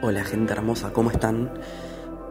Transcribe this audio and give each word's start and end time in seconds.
Hola 0.00 0.22
gente 0.22 0.52
hermosa, 0.52 0.92
¿cómo 0.92 1.10
están? 1.10 1.50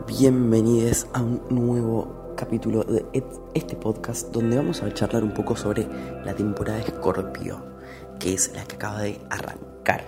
Bienvenidos 0.08 1.06
a 1.12 1.22
un 1.22 1.42
nuevo 1.50 2.34
capítulo 2.38 2.86
de 2.86 3.06
este 3.54 3.76
podcast 3.76 4.32
donde 4.32 4.56
vamos 4.56 4.82
a 4.82 4.94
charlar 4.94 5.22
un 5.22 5.34
poco 5.34 5.58
sobre 5.58 5.86
la 6.24 6.34
temporada 6.34 6.78
de 6.78 6.86
Scorpio, 6.86 7.62
que 8.22 8.36
es 8.36 8.54
la 8.56 8.64
que 8.64 8.76
acaba 8.76 9.02
de 9.02 9.20
arrancar. 9.30 10.06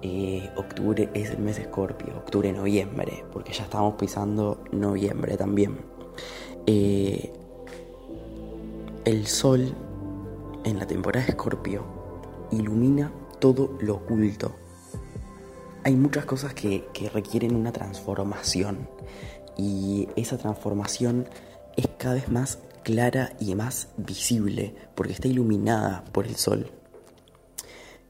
Eh, 0.00 0.48
octubre 0.56 1.10
es 1.12 1.28
el 1.32 1.40
mes 1.40 1.56
de 1.56 1.64
Scorpio, 1.64 2.16
octubre-noviembre, 2.16 3.26
porque 3.30 3.52
ya 3.52 3.64
estamos 3.64 3.96
pisando 3.96 4.64
noviembre 4.72 5.36
también. 5.36 5.76
Eh, 6.66 7.30
el 9.04 9.26
sol 9.26 9.74
en 10.64 10.78
la 10.78 10.86
temporada 10.86 11.26
de 11.26 11.32
Scorpio 11.32 11.84
ilumina 12.52 13.12
todo 13.38 13.76
lo 13.80 13.96
oculto 13.96 14.54
hay 15.84 15.94
muchas 15.94 16.24
cosas 16.24 16.54
que, 16.54 16.84
requieren 17.12 17.54
una 17.54 17.72
transformación 17.72 18.88
y 19.56 20.08
esa 20.16 20.38
transformación 20.38 21.28
es 21.76 21.88
cada 21.98 22.14
vez 22.14 22.28
más 22.28 22.58
clara 22.82 23.32
y 23.40 23.54
más 23.54 23.88
visible 23.96 24.74
porque 24.94 25.12
está 25.12 25.28
iluminada 25.28 26.04
por 26.12 26.26
el 26.26 26.36
sol. 26.36 26.70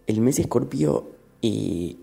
El 0.07 0.21
mes 0.21 0.39
Escorpio 0.39 1.11
eh, 1.43 1.97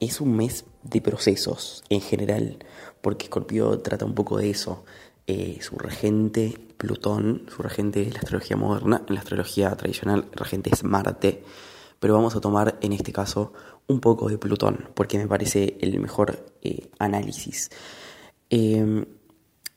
es 0.00 0.20
un 0.20 0.36
mes 0.36 0.66
de 0.82 1.00
procesos 1.00 1.82
en 1.88 2.00
general, 2.00 2.58
porque 3.00 3.24
Escorpio 3.24 3.78
trata 3.80 4.04
un 4.04 4.14
poco 4.14 4.38
de 4.38 4.50
eso. 4.50 4.84
Eh, 5.26 5.58
su 5.62 5.78
regente, 5.78 6.58
Plutón, 6.76 7.46
su 7.54 7.62
regente 7.62 8.04
de 8.04 8.12
la 8.12 8.18
astrología 8.18 8.56
moderna, 8.56 9.02
en 9.08 9.14
la 9.14 9.20
astrología 9.22 9.70
tradicional, 9.74 10.28
regente 10.32 10.70
es 10.72 10.84
Marte, 10.84 11.42
pero 12.04 12.12
vamos 12.12 12.36
a 12.36 12.40
tomar 12.42 12.78
en 12.82 12.92
este 12.92 13.14
caso 13.14 13.54
un 13.86 13.98
poco 13.98 14.28
de 14.28 14.36
Plutón, 14.36 14.90
porque 14.92 15.16
me 15.16 15.26
parece 15.26 15.78
el 15.80 15.98
mejor 16.00 16.52
eh, 16.60 16.90
análisis. 16.98 17.70
Em, 18.50 19.06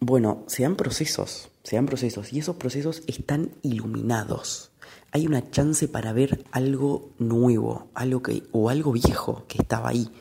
bueno, 0.02 0.44
se 0.47 0.64
dan 0.64 0.75
procesos, 0.75 1.47
se 1.64 1.78
dan 1.78 1.86
procesos, 1.86 2.34
y 2.34 2.39
esos 2.39 2.58
procesos 2.58 3.02
están 3.08 3.52
iluminados. 3.61 4.72
Hay 5.14 5.25
una 5.25 5.50
chance 5.52 5.88
para 5.88 6.11
ver 6.11 6.44
algo 6.52 7.11
nuevo, 7.17 7.88
algo 7.94 8.22
que, 8.22 8.44
o 8.52 8.69
algo 8.69 8.91
viejo 8.91 9.45
que 9.47 9.59
estaba 9.59 9.88
ahí, 9.88 10.12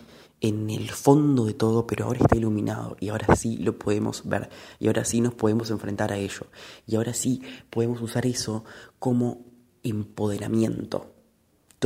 en 0.41 0.71
el 0.71 0.91
fondo 0.91 1.47
de 1.47 1.55
todo, 1.55 1.89
pero 1.89 2.05
ahora 2.05 2.21
está 2.21 2.37
iluminado 2.37 2.97
y 3.01 3.09
ahora 3.09 3.35
sí 3.35 3.57
lo 3.57 3.81
podemos 3.81 4.23
ver 4.27 4.49
y 4.79 4.87
ahora 4.87 5.05
sí 5.05 5.21
nos 5.21 5.35
podemos 5.35 5.73
enfrentar 5.73 6.13
a 6.13 6.19
ello 6.19 6.47
y 6.87 6.95
ahora 6.95 7.15
sí 7.15 7.43
podemos 7.69 8.01
usar 8.01 8.27
eso 8.27 8.65
como 9.01 9.45
empoderamiento, 9.83 11.16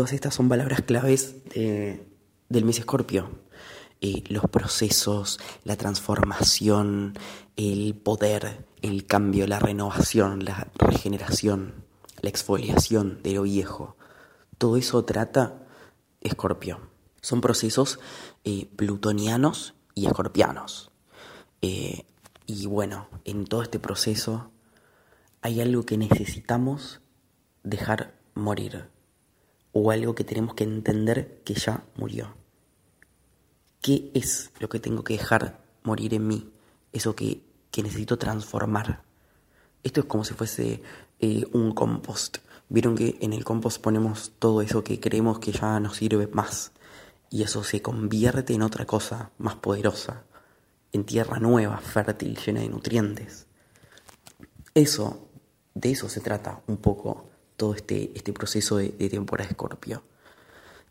Todas 0.00 0.14
estas 0.14 0.34
son 0.34 0.48
palabras 0.48 0.80
claves 0.80 1.34
del 1.52 2.64
mes 2.64 2.78
Escorpio. 2.78 3.28
Eh, 4.00 4.24
los 4.30 4.44
procesos, 4.44 5.38
la 5.62 5.76
transformación, 5.76 7.18
el 7.56 7.94
poder, 7.94 8.64
el 8.80 9.04
cambio, 9.04 9.46
la 9.46 9.58
renovación, 9.58 10.42
la 10.46 10.68
regeneración, 10.74 11.84
la 12.22 12.30
exfoliación 12.30 13.22
de 13.22 13.34
lo 13.34 13.42
viejo. 13.42 13.98
Todo 14.56 14.78
eso 14.78 15.04
trata 15.04 15.66
Escorpio. 16.22 16.80
Son 17.20 17.42
procesos 17.42 18.00
eh, 18.44 18.70
plutonianos 18.76 19.74
y 19.94 20.06
escorpianos. 20.06 20.92
Eh, 21.60 22.06
y 22.46 22.64
bueno, 22.64 23.06
en 23.26 23.44
todo 23.44 23.62
este 23.62 23.78
proceso 23.78 24.50
hay 25.42 25.60
algo 25.60 25.84
que 25.84 25.98
necesitamos 25.98 27.02
dejar 27.64 28.14
morir 28.34 28.88
o 29.72 29.90
algo 29.90 30.14
que 30.14 30.24
tenemos 30.24 30.54
que 30.54 30.64
entender 30.64 31.42
que 31.44 31.54
ya 31.54 31.84
murió. 31.96 32.34
¿Qué 33.80 34.10
es 34.14 34.50
lo 34.58 34.68
que 34.68 34.80
tengo 34.80 35.04
que 35.04 35.14
dejar 35.14 35.62
morir 35.84 36.14
en 36.14 36.26
mí? 36.26 36.52
Eso 36.92 37.14
que, 37.14 37.42
necesito 37.76 38.18
transformar. 38.18 39.02
Esto 39.82 40.00
es 40.00 40.06
como 40.06 40.24
si 40.24 40.34
fuese 40.34 40.82
eh, 41.18 41.46
un 41.52 41.72
compost. 41.72 42.38
Vieron 42.68 42.94
que 42.94 43.16
en 43.20 43.32
el 43.32 43.42
compost 43.42 43.80
ponemos 43.80 44.32
todo 44.38 44.60
eso 44.60 44.84
que 44.84 45.00
creemos 45.00 45.38
que 45.38 45.52
ya 45.52 45.80
nos 45.80 45.96
sirve 45.96 46.26
más. 46.26 46.72
Y 47.30 47.42
eso 47.42 47.64
se 47.64 47.80
convierte 47.80 48.52
en 48.52 48.62
otra 48.62 48.84
cosa 48.84 49.30
más 49.38 49.54
poderosa. 49.54 50.24
En 50.92 51.04
tierra 51.04 51.38
nueva, 51.38 51.78
fértil, 51.78 52.36
llena 52.36 52.60
de 52.60 52.68
nutrientes. 52.68 53.46
Eso, 54.74 55.28
de 55.74 55.92
eso 55.92 56.08
se 56.08 56.20
trata 56.20 56.60
un 56.66 56.76
poco 56.76 57.29
todo 57.60 57.74
este, 57.74 58.10
este 58.14 58.32
proceso 58.32 58.78
de, 58.78 58.88
temporada 59.10 59.46
de 59.46 59.52
Escorpio. 59.52 60.02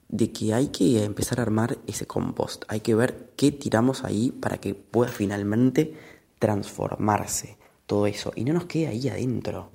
De 0.07 0.31
que 0.31 0.53
hay 0.53 0.67
que 0.67 1.03
empezar 1.03 1.39
a 1.39 1.41
armar 1.41 1.79
ese 1.87 2.05
compost, 2.05 2.63
hay 2.67 2.81
que 2.81 2.93
ver 2.93 3.31
qué 3.35 3.51
tiramos 3.51 4.03
ahí 4.03 4.29
para 4.29 4.59
que 4.59 4.75
pueda 4.75 5.11
finalmente 5.11 5.95
transformarse 6.37 7.57
todo 7.87 8.05
eso 8.05 8.31
y 8.35 8.43
no 8.43 8.53
nos 8.53 8.65
quede 8.65 8.85
ahí 8.85 9.09
adentro, 9.09 9.71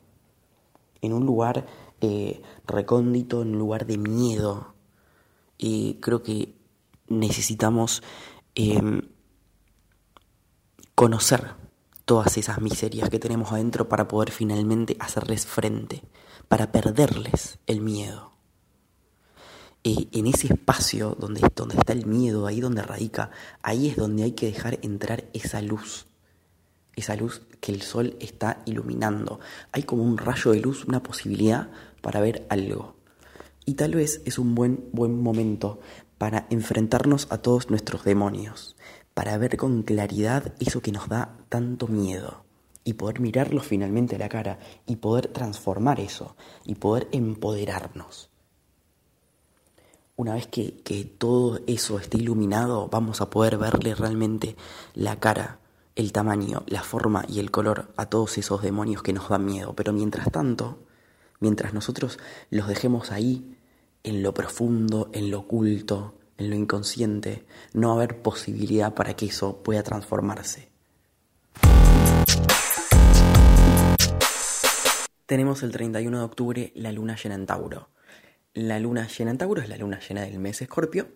en 1.03 1.13
un 1.13 1.27
lugar 1.27 1.67
eh, 2.01 2.41
recóndito, 2.65 3.43
en 3.43 3.49
un 3.49 3.59
lugar 3.59 3.87
de 3.87 3.99
miedo. 3.99 4.75
Y 5.59 5.95
creo 5.95 6.23
que 6.23 6.55
necesitamos 7.09 8.05
em, 8.55 9.03
conocer 10.95 11.55
todas 12.05 12.37
esas 12.37 12.61
miserias 12.61 13.09
que 13.11 13.19
tenemos 13.19 13.53
adentro 13.53 13.89
para 13.89 14.09
poder 14.09 14.31
finalmente 14.31 14.97
hacerles 15.01 15.47
frente 15.47 16.03
para 16.49 16.73
perderles 16.73 17.59
el 17.67 17.81
miedo. 17.81 18.33
Y 19.83 20.09
en 20.13 20.27
ese 20.27 20.49
espacio 20.49 21.17
donde, 21.19 21.43
donde 21.55 21.77
está 21.77 21.93
el 21.93 22.07
miedo, 22.07 22.47
ahí 22.47 22.61
donde 22.61 22.83
radica, 22.83 23.31
ahí 23.63 23.89
es 23.89 23.97
donde 23.97 24.23
hay 24.23 24.33
que 24.33 24.47
dejar 24.47 24.79
entrar 24.83 25.25
esa 25.35 25.61
luz, 25.61 26.07
esa 26.97 27.17
luz 27.17 27.43
que 27.61 27.73
el 27.73 27.83
sol 27.83 28.17
está 28.21 28.63
iluminando. 28.65 29.41
Hay 29.73 29.83
como 29.83 30.03
un 30.03 30.17
rayo 30.17 30.53
de 30.53 30.61
luz, 30.61 30.85
una 30.87 31.03
posibilidad 31.03 31.71
para 32.01 32.21
ver 32.21 32.47
algo. 32.49 32.97
Y 33.67 33.75
tal 33.75 33.95
vez 33.95 34.23
es 34.25 34.39
un 34.39 34.55
buen, 34.55 34.89
buen 34.93 35.21
momento 35.21 35.81
para 36.17 36.47
enfrentarnos 36.49 37.27
a 37.31 37.39
todos 37.39 37.69
nuestros 37.69 38.05
demonios, 38.05 38.77
para 39.15 39.39
ver 39.39 39.57
con 39.57 39.83
claridad 39.83 40.53
eso 40.59 40.83
que 40.83 40.93
nos 40.93 41.09
da 41.09 41.39
tanto 41.49 41.87
miedo 41.87 42.45
y 42.85 42.95
poder 42.95 43.21
mirarlos 43.21 43.67
finalmente 43.67 44.17
a 44.17 44.19
la 44.19 44.29
cara 44.29 44.59
y 44.87 44.97
poder 44.97 45.29
transformar 45.29 46.01
eso 46.01 46.37
y 46.65 46.75
poder 46.75 47.09
empoderarnos. 47.13 48.29
Una 50.17 50.35
vez 50.35 50.47
que, 50.47 51.15
todo 51.19 51.61
eso 51.67 51.99
esté 51.99 52.19
iluminado, 52.19 52.89
vamos 52.89 53.21
a 53.21 53.31
poder 53.31 53.59
verle 53.59 53.97
realmente 53.97 54.55
la 54.95 55.19
cara, 55.19 55.59
el 55.97 56.13
tamaño, 56.13 56.63
la 56.67 56.85
forma 56.85 57.25
y 57.29 57.41
el 57.41 57.51
color 57.51 57.93
a 57.97 58.07
todos 58.07 58.39
esos 58.39 58.63
demonios 58.63 59.03
que 59.03 59.13
nos 59.13 59.29
dan 59.29 59.45
miedo. 59.45 59.75
Pero 59.75 59.93
mientras 59.93 60.31
tanto, 60.31 60.79
mientras 61.41 61.75
nosotros 61.75 62.19
los 62.51 62.69
dejemos 62.69 63.11
ahí, 63.11 63.57
en 64.05 64.23
lo 64.23 64.35
profundo, 64.35 65.11
en 65.13 65.33
lo 65.33 65.41
oculto, 65.41 66.15
en 66.39 66.51
lo 66.51 66.57
inconsciente, 66.57 67.45
no 67.73 67.93
haber 67.93 68.23
posibilidad 68.23 68.95
para 68.95 69.15
que 69.15 69.27
eso 69.27 69.63
pueda 69.63 69.83
transformarse. 69.83 70.69
Tenemos 75.27 75.63
el 75.63 75.73
31 75.73 76.19
de 76.19 76.25
octubre 76.25 76.73
la 76.75 76.93
luna 76.93 77.17
llena 77.17 77.35
en 77.35 77.47
Tauro. 77.47 77.89
La 78.53 78.79
luna 78.79 79.09
llena 79.09 79.31
en 79.31 79.39
Tauro 79.39 79.63
es 79.63 79.69
la 79.69 79.79
luna 79.79 79.99
llena 79.99 80.23
del 80.23 80.39
mes 80.39 80.61
Escorpio. 80.61 81.09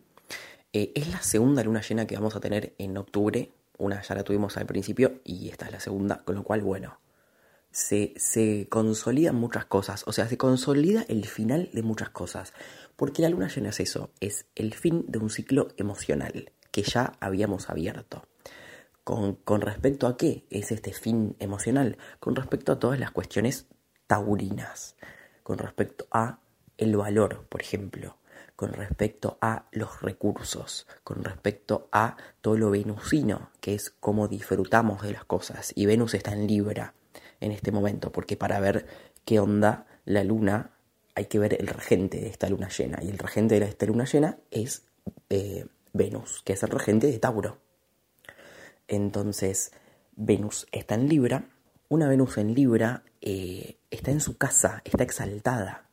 Eh, 0.73 0.93
es 0.95 1.09
la 1.09 1.23
segunda 1.23 1.63
luna 1.63 1.83
llena 1.83 2.07
que 2.07 2.15
vamos 2.15 2.35
a 2.35 2.41
tener 2.41 2.75
en 2.79 2.97
octubre. 2.97 3.53
Una 3.77 4.03
ya 4.03 4.15
la 4.15 4.25
tuvimos 4.25 4.57
al 4.57 4.67
principio 4.67 5.21
y 5.25 5.51
esta 5.51 5.67
es 5.67 5.73
la 5.73 5.81
segunda, 5.81 6.25
con 6.25 6.35
lo 6.35 6.43
cual, 6.43 6.63
bueno, 6.63 6.99
se, 7.71 8.15
se 8.17 8.67
consolidan 8.69 9.37
muchas 9.37 9.67
cosas. 9.67 10.05
O 10.07 10.13
sea, 10.13 10.27
se 10.27 10.39
consolida 10.39 11.05
el 11.09 11.27
final 11.27 11.69
de 11.73 11.83
muchas 11.83 12.09
cosas. 12.11 12.55
Porque 12.99 13.23
la 13.23 13.31
luna 13.31 13.49
llena 13.49 13.71
es 13.71 13.81
eso, 13.81 14.11
es 14.21 14.45
el 14.55 14.75
fin 14.75 15.07
de 15.09 15.19
un 15.19 15.31
ciclo 15.31 15.69
emocional 15.79 16.53
que 16.71 16.83
ya 16.83 17.15
habíamos 17.21 17.71
abierto. 17.71 18.27
¿Con, 19.05 19.37
¿Con, 19.37 19.63
respecto 19.63 20.07
a 20.07 20.19
qué 20.19 20.45
es 20.51 20.71
este 20.71 20.93
fin 20.93 21.35
emocional? 21.39 21.97
Con 22.21 22.37
respecto 22.37 22.73
a 22.73 22.79
todas 22.79 23.01
las 23.01 23.11
cuestiones 23.11 23.67
taurinas 24.07 24.97
con 25.49 25.57
respecto 25.57 26.07
a 26.11 26.41
el 26.77 26.95
valor, 26.95 27.47
por 27.49 27.63
ejemplo, 27.63 28.19
con 28.55 28.75
respecto 28.75 29.39
a 29.41 29.65
los 29.73 30.03
recursos, 30.03 30.87
con 31.03 31.25
respecto 31.25 31.89
a 31.91 32.19
todo 32.43 32.59
lo 32.59 32.69
venusino, 32.69 33.51
que 33.63 33.75
es 33.75 33.89
cómo 33.89 34.29
disfrutamos 34.29 35.01
de 35.01 35.13
las 35.13 35.25
cosas. 35.25 35.73
Y 35.75 35.87
Venus 35.87 36.13
está 36.13 36.35
en 36.35 36.47
Libra 36.47 36.93
en 37.41 37.53
este 37.53 37.73
momento, 37.73 38.13
porque 38.13 38.37
para 38.37 38.61
ver 38.61 38.87
qué 39.25 39.41
onda 39.41 39.87
la 40.05 40.23
luna 40.23 40.73
hay 41.19 41.25
que 41.25 41.41
ver 41.41 41.61
el 41.61 41.67
regente 41.67 42.21
de 42.21 42.29
esta 42.29 42.49
luna 42.49 42.69
llena. 42.69 43.01
Y 43.03 43.09
el 43.09 43.19
regente 43.19 43.59
de 43.59 43.67
esta 43.67 43.87
luna 43.87 44.05
llena 44.05 44.39
es 44.53 44.87
eh, 45.31 45.67
Venus, 45.93 46.43
que 46.45 46.53
es 46.53 46.63
el 46.63 46.71
regente 46.71 47.09
de 47.09 47.19
Tauro. 47.19 47.59
Entonces, 48.87 49.73
Venus 50.15 50.69
está 50.71 50.95
en 50.95 51.09
Libra. 51.09 51.51
Una 51.89 52.09
Venus 52.09 52.39
en 52.39 52.55
Libra 52.55 53.03
eh, 53.21 53.79
está 53.91 54.13
en 54.13 54.21
su 54.21 54.39
casa, 54.39 54.81
está 54.85 55.03
exaltada. 55.03 55.89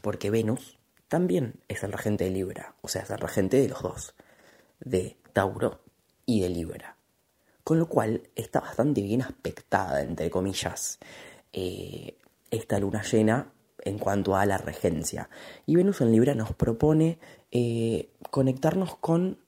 Porque 0.00 0.30
Venus 0.30 0.80
también 1.06 1.60
es 1.68 1.84
el 1.84 1.92
regente 1.92 2.24
de 2.24 2.30
Libra, 2.30 2.74
o 2.80 2.88
sea, 2.88 3.02
es 3.02 3.10
el 3.10 3.18
regente 3.18 3.58
de 3.58 3.68
los 3.68 3.80
dos. 3.80 4.14
de 4.80 5.18
Tauro 5.32 5.82
y 6.26 6.40
de 6.40 6.48
Libra. 6.48 6.96
Con 7.62 7.78
lo 7.78 7.86
cual 7.86 8.28
está 8.34 8.58
bastante 8.58 9.02
bien 9.02 9.22
aspectada, 9.22 10.02
entre 10.02 10.30
comillas, 10.30 10.98
eh, 11.52 12.16
esta 12.52 12.78
luna 12.78 13.02
llena 13.02 13.52
en 13.84 13.98
cuanto 13.98 14.36
a 14.36 14.46
la 14.46 14.58
regencia. 14.58 15.28
Y 15.66 15.74
Venus 15.74 16.00
en 16.00 16.12
Libra 16.12 16.34
nos 16.34 16.52
propone 16.52 17.18
eh, 17.50 18.10
conectarnos 18.30 18.94
con 18.96 19.38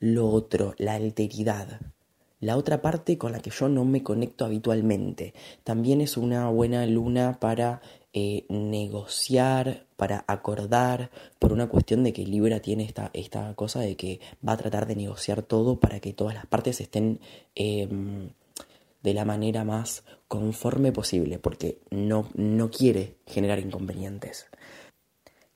lo 0.00 0.28
otro, 0.28 0.74
la 0.78 0.94
alteridad, 0.94 1.80
la 2.40 2.56
otra 2.56 2.82
parte 2.82 3.16
con 3.16 3.32
la 3.32 3.40
que 3.40 3.50
yo 3.50 3.68
no 3.68 3.84
me 3.84 4.02
conecto 4.02 4.44
habitualmente. 4.44 5.32
También 5.62 6.00
es 6.00 6.16
una 6.16 6.48
buena 6.48 6.84
luna 6.86 7.38
para 7.38 7.80
eh, 8.12 8.44
negociar, 8.48 9.86
para 9.96 10.24
acordar, 10.26 11.10
por 11.38 11.52
una 11.52 11.68
cuestión 11.68 12.04
de 12.04 12.12
que 12.12 12.26
Libra 12.26 12.60
tiene 12.60 12.84
esta, 12.84 13.10
esta 13.12 13.54
cosa 13.54 13.80
de 13.80 13.96
que 13.96 14.20
va 14.46 14.52
a 14.52 14.56
tratar 14.56 14.86
de 14.86 14.96
negociar 14.96 15.42
todo 15.42 15.80
para 15.80 16.00
que 16.00 16.12
todas 16.12 16.34
las 16.34 16.46
partes 16.46 16.80
estén 16.80 17.20
em, 17.54 18.30
de 19.02 19.14
la 19.14 19.24
manera 19.24 19.64
más 19.64 20.04
conforme 20.34 20.90
posible, 20.90 21.38
porque 21.38 21.78
no, 21.90 22.28
no 22.34 22.68
quiere 22.68 23.18
generar 23.24 23.60
inconvenientes. 23.60 24.46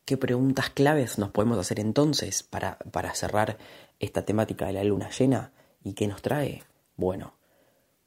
¿Qué 0.04 0.16
preguntas 0.16 0.70
claves 0.70 1.18
nos 1.18 1.32
podemos 1.32 1.58
hacer 1.58 1.80
entonces 1.80 2.44
para, 2.44 2.78
para 2.92 3.12
cerrar 3.16 3.58
esta 3.98 4.24
temática 4.24 4.68
de 4.68 4.74
la 4.74 4.84
luna 4.84 5.10
llena? 5.10 5.50
¿Y 5.82 5.94
qué 5.94 6.06
nos 6.06 6.22
trae? 6.22 6.62
Bueno, 6.96 7.34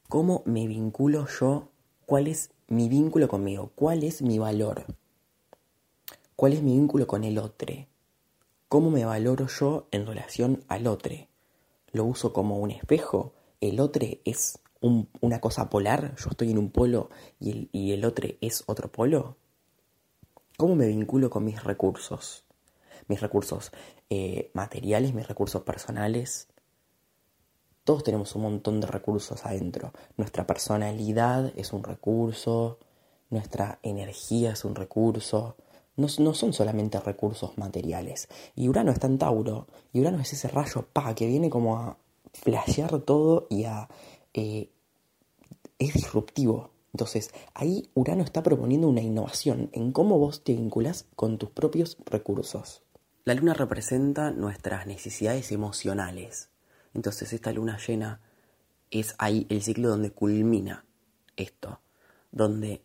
¿cómo 0.08 0.44
me 0.46 0.66
vinculo 0.66 1.28
yo? 1.28 1.68
¿Cuál 2.06 2.28
es 2.28 2.52
mi 2.70 2.88
vínculo 2.88 3.28
conmigo? 3.28 3.74
¿Cuál 3.76 4.06
es 4.06 4.22
mi 4.22 4.40
valor? 4.40 4.86
¿Cuál 6.38 6.54
es 6.54 6.62
mi 6.62 6.72
vínculo 6.72 7.06
con 7.06 7.26
el 7.26 7.38
otro? 7.38 7.76
¿Cómo 8.70 8.92
me 8.92 9.04
valoro 9.04 9.48
yo 9.48 9.90
en 9.92 10.08
relación 10.08 10.64
al 10.70 10.88
otro? 10.88 11.18
¿Lo 11.92 12.06
uso 12.06 12.32
como 12.32 12.60
un 12.60 12.72
espejo? 12.72 13.34
¿El 13.60 13.82
otro 13.82 14.08
es 14.24 14.58
una 14.82 15.40
cosa 15.40 15.70
polar? 15.70 16.16
¿Yo 16.18 16.30
estoy 16.32 16.52
en 16.52 16.58
un 16.58 16.72
polo 16.72 17.10
y 17.40 17.52
el, 17.52 17.70
y 17.72 17.92
el 17.94 18.04
otro 18.06 18.28
es 18.42 18.64
otro 18.68 18.92
polo? 18.92 19.38
¿Cómo 20.58 20.76
me 20.76 20.88
vinculo 20.88 21.30
con 21.30 21.46
mis 21.46 21.64
recursos? 21.64 22.44
Mis 23.08 23.22
recursos 23.22 23.72
eh, 24.10 24.52
materiales, 24.54 25.14
mis 25.14 25.28
recursos 25.28 25.64
personales, 25.64 26.48
todos 27.84 28.04
tenemos 28.04 28.36
un 28.36 28.44
montón 28.44 28.80
de 28.80 28.88
recursos 28.88 29.46
adentro. 29.46 29.92
Nuestra 30.16 30.46
personalidad 30.46 31.52
es 31.56 31.74
un 31.74 31.84
recurso, 31.84 32.78
nuestra 33.30 33.80
energía 33.82 34.52
es 34.52 34.66
un 34.66 34.76
recurso. 34.76 35.56
No, 35.98 36.08
son 36.08 36.54
solamente 36.54 37.00
recursos 37.00 37.58
materiales. 37.58 38.28
Y 38.56 38.70
Urano 38.70 38.92
está 38.92 39.08
en 39.08 39.18
Tauro. 39.18 39.68
Y 39.94 40.02
Urano 40.02 40.20
es 40.20 40.32
ese 40.34 40.48
rayo 40.48 40.86
pa 40.94 41.16
que 41.16 41.26
viene 41.26 41.50
como 41.50 41.78
a 41.78 41.98
flashear 42.34 43.00
todo 43.00 43.48
y 43.50 43.66
a. 43.66 43.90
Eh, 44.34 44.70
es 45.80 45.94
disruptivo. 45.94 46.72
Entonces, 46.94 47.32
ahí 47.54 47.90
Urano 47.94 48.24
está 48.24 48.44
proponiendo 48.44 48.88
una 48.88 49.02
innovación 49.02 49.70
en 49.72 49.92
cómo 49.92 50.20
vos 50.20 50.44
te 50.44 50.54
vinculas 50.54 51.08
con 51.16 51.38
tus 51.38 51.50
propios 51.50 51.98
recursos. 52.06 52.84
La 53.24 53.34
luna 53.34 53.54
representa 53.54 54.32
nuestras 54.32 54.88
necesidades 54.88 55.52
emocionales. 55.52 56.50
Entonces 56.94 57.32
esta 57.34 57.54
luna 57.54 57.78
llena 57.78 58.20
es 58.90 59.16
ahí 59.18 59.46
el 59.50 59.62
ciclo 59.62 59.90
donde 59.90 60.12
culmina 60.12 60.86
esto, 61.38 61.80
donde 62.32 62.82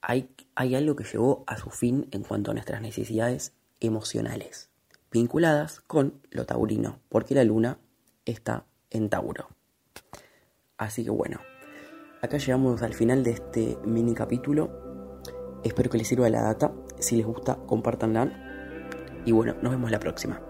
hay, 0.00 0.30
hay 0.54 0.74
algo 0.74 0.96
que 0.96 1.04
llegó 1.04 1.44
a 1.46 1.56
su 1.56 1.70
fin 1.70 2.08
en 2.12 2.22
cuanto 2.22 2.50
a 2.50 2.54
nuestras 2.54 2.82
necesidades 2.82 3.54
emocionales, 3.80 4.70
vinculadas 5.10 5.80
con 5.80 6.20
lo 6.30 6.46
taurino, 6.46 7.00
porque 7.08 7.34
la 7.34 7.44
luna 7.44 7.78
está 8.24 8.66
en 8.90 9.08
Tauro. 9.08 9.48
Así 10.76 11.04
que 11.04 11.10
bueno, 11.10 11.38
acá 12.20 12.38
llegamos 12.38 12.82
al 12.82 12.94
final 12.94 13.22
de 13.22 13.32
este 13.32 13.78
mini 13.84 14.14
capítulo. 14.14 15.20
Espero 15.62 15.88
que 15.88 15.98
les 15.98 16.08
sirva 16.08 16.28
la 16.28 16.42
data. 16.42 16.72
Si 16.98 17.16
les 17.16 17.26
gusta, 17.26 17.56
compártanla. 17.66 18.30
Y 19.24 19.32
bueno, 19.32 19.54
nos 19.62 19.72
vemos 19.72 19.90
la 19.90 20.00
próxima. 20.00 20.40